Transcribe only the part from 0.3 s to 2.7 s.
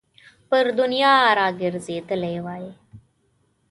پر دنیا را ګرځېدلی وای.